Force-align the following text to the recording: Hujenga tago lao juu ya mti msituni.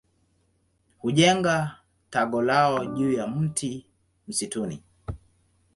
Hujenga 0.97 1.79
tago 2.09 2.41
lao 2.41 2.85
juu 2.85 3.11
ya 3.11 3.27
mti 3.27 3.85
msituni. 4.27 4.83